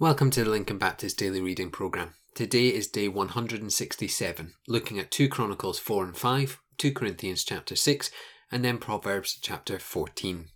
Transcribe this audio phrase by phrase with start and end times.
[0.00, 2.14] Welcome to the Lincoln Baptist Daily Reading Programme.
[2.34, 8.10] Today is day 167, looking at 2 Chronicles 4 and 5, 2 Corinthians chapter 6,
[8.50, 10.46] and then Proverbs chapter 14.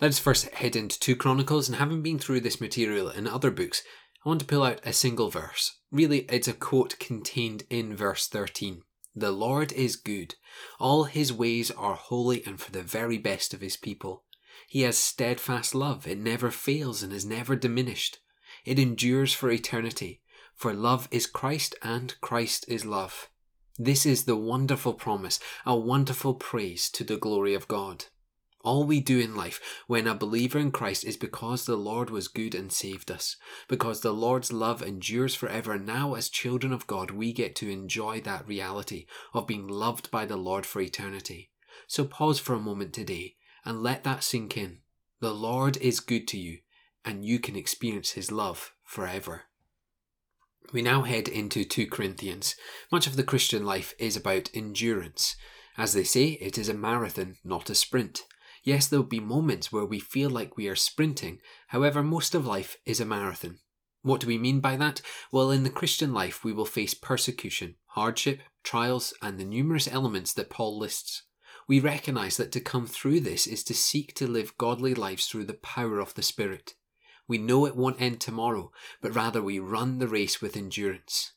[0.00, 3.52] Let us first head into 2 Chronicles, and having been through this material in other
[3.52, 3.84] books,
[4.26, 5.78] I want to pull out a single verse.
[5.92, 8.82] Really, it's a quote contained in verse 13.
[9.14, 10.34] The Lord is good.
[10.80, 14.24] All his ways are holy and for the very best of his people.
[14.66, 16.04] He has steadfast love.
[16.08, 18.18] It never fails and is never diminished.
[18.64, 20.20] It endures for eternity,
[20.54, 23.28] for love is Christ and Christ is love.
[23.78, 28.04] This is the wonderful promise, a wonderful praise to the glory of God.
[28.60, 32.28] All we do in life when a believer in Christ is because the Lord was
[32.28, 33.36] good and saved us.
[33.66, 35.76] Because the Lord's love endures forever.
[35.78, 40.26] Now, as children of God, we get to enjoy that reality of being loved by
[40.26, 41.50] the Lord for eternity.
[41.88, 44.78] So pause for a moment today and let that sink in.
[45.18, 46.58] The Lord is good to you
[47.04, 49.42] and you can experience his love forever.
[50.72, 52.56] We now head into 2 Corinthians.
[52.90, 55.36] Much of the Christian life is about endurance.
[55.76, 58.22] As they say, it is a marathon, not a sprint.
[58.62, 62.46] Yes, there will be moments where we feel like we are sprinting, however, most of
[62.46, 63.58] life is a marathon.
[64.02, 65.00] What do we mean by that?
[65.30, 70.32] Well, in the Christian life, we will face persecution, hardship, trials, and the numerous elements
[70.34, 71.24] that Paul lists.
[71.68, 75.44] We recognize that to come through this is to seek to live godly lives through
[75.44, 76.74] the power of the Spirit.
[77.32, 81.32] We know it won't end tomorrow, but rather we run the race with endurance.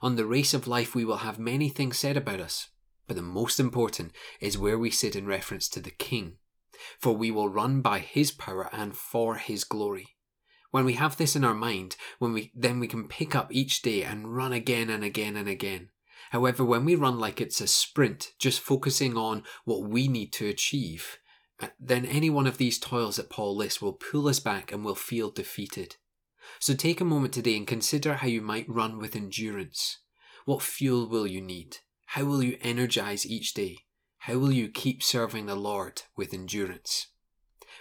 [0.00, 2.68] On the race of life, we will have many things said about us,
[3.08, 6.36] but the most important is where we sit in reference to the King.
[7.00, 10.14] For we will run by His power and for His glory.
[10.70, 13.82] When we have this in our mind, when we, then we can pick up each
[13.82, 15.88] day and run again and again and again.
[16.30, 20.46] However, when we run like it's a sprint, just focusing on what we need to
[20.46, 21.18] achieve,
[21.78, 24.94] then any one of these toils that Paul lists will pull us back and we'll
[24.94, 25.96] feel defeated.
[26.58, 29.98] So take a moment today and consider how you might run with endurance.
[30.44, 31.78] What fuel will you need?
[32.06, 33.78] How will you energize each day?
[34.24, 37.08] How will you keep serving the Lord with endurance?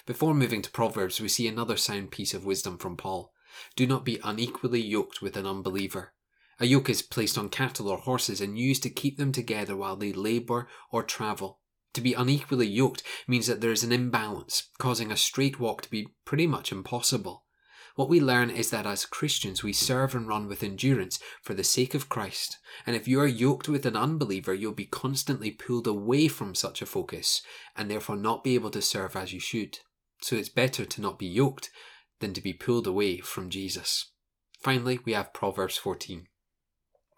[0.06, 3.32] Before moving to Proverbs, we see another sound piece of wisdom from Paul.
[3.76, 6.14] Do not be unequally yoked with an unbeliever.
[6.60, 9.96] A yoke is placed on cattle or horses and used to keep them together while
[9.96, 11.60] they labour or travel.
[12.00, 15.92] To be unequally yoked means that there is an imbalance, causing a straight walk to
[15.92, 17.44] be pretty much impossible.
[17.96, 21.64] What we learn is that as Christians we serve and run with endurance for the
[21.66, 25.88] sake of Christ, and if you are yoked with an unbeliever, you'll be constantly pulled
[25.88, 27.42] away from such a focus,
[27.76, 29.80] and therefore not be able to serve as you should.
[30.22, 31.70] So it's better to not be yoked
[32.22, 34.10] than to be pulled away from Jesus.
[34.62, 36.28] Finally, we have Proverbs 14.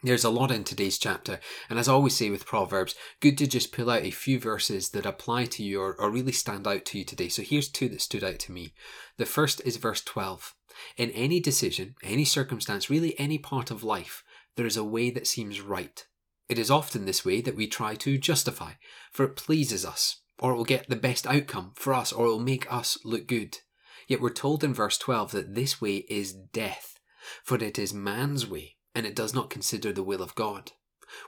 [0.04, 1.40] There's a lot in today's chapter,
[1.70, 4.90] and as I always say with Proverbs, good to just pull out a few verses
[4.90, 7.30] that apply to you or, or, really stand out to you today.
[7.30, 8.74] So here's two that stood out to me.
[9.18, 10.56] The first is verse 12.
[10.98, 14.24] In any decision, any circumstance, really any part of life,
[14.56, 16.04] there is a way that seems right.
[16.50, 18.72] It is often this way that we try to justify,
[19.12, 22.30] for it pleases us, or it will get the best outcome for us, or it
[22.30, 23.60] will make us look good.
[24.08, 26.98] Yet we're told in verse 12 that this way is death,
[27.44, 30.72] for it is man's way and it does not consider the will of God.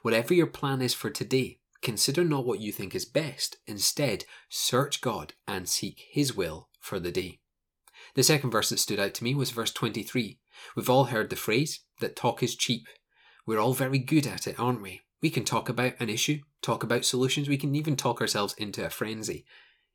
[0.01, 3.57] Whatever your plan is for today, consider not what you think is best.
[3.67, 7.39] Instead, search God and seek His will for the day.
[8.15, 10.39] The second verse that stood out to me was verse 23.
[10.75, 12.87] We've all heard the phrase that talk is cheap.
[13.45, 15.01] We're all very good at it, aren't we?
[15.21, 18.85] We can talk about an issue, talk about solutions, we can even talk ourselves into
[18.85, 19.45] a frenzy.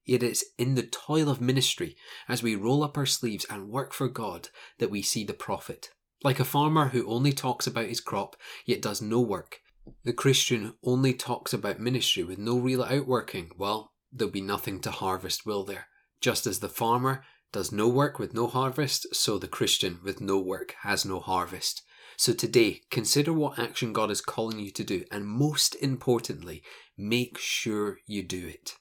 [0.04, 1.96] Yet it's in the toil of ministry,
[2.28, 5.90] as we roll up our sleeves and work for God, that we see the profit.
[6.22, 8.36] Like a farmer who only talks about his crop
[8.66, 9.60] yet does no work,
[10.04, 14.90] the Christian only talks about ministry with no real outworking, well, there'll be nothing to
[14.90, 15.86] harvest, will there?
[16.20, 20.38] Just as the farmer does no work with no harvest, so the Christian with no
[20.38, 21.82] work has no harvest.
[22.16, 26.62] So today, consider what action God is calling you to do, and most importantly,
[26.96, 28.74] make sure you do it.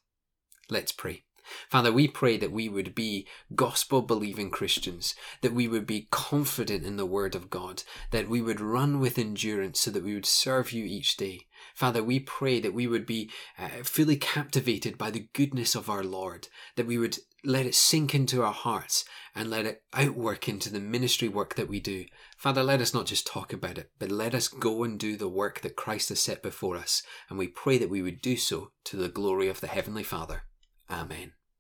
[0.69, 1.26] Let's pray.
[1.69, 6.85] Father, we pray that we would be gospel believing Christians, that we would be confident
[6.85, 10.25] in the word of God, that we would run with endurance so that we would
[10.25, 11.47] serve you each day.
[11.75, 16.03] Father, we pray that we would be uh, fully captivated by the goodness of our
[16.03, 19.05] Lord, that we would let it sink into our hearts
[19.35, 22.05] and let it outwork into the ministry work that we do.
[22.35, 25.29] Father, let us not just talk about it, but let us go and do the
[25.29, 27.03] work that Christ has set before us.
[27.29, 30.43] And we pray that we would do so to the glory of the Heavenly Father.
[30.89, 31.33] Amen.